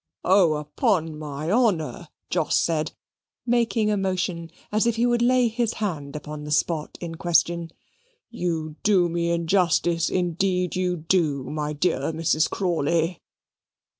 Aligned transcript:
"O, 0.25 0.55
upon 0.55 1.15
my 1.19 1.51
honour!" 1.51 2.09
Jos 2.31 2.57
said, 2.57 2.93
making 3.45 3.91
a 3.91 3.97
motion 3.97 4.49
as 4.71 4.87
if 4.87 4.95
he 4.95 5.05
would 5.05 5.21
lay 5.21 5.47
his 5.47 5.73
hand 5.73 6.15
upon 6.15 6.43
the 6.43 6.49
spot 6.49 6.97
in 6.99 7.13
question. 7.13 7.69
"You 8.31 8.77
do 8.81 9.09
me 9.09 9.29
injustice, 9.29 10.09
indeed 10.09 10.75
you 10.75 10.97
do 10.97 11.43
my 11.51 11.73
dear 11.73 11.99
Mrs. 12.13 12.49
Crawley." 12.49 13.21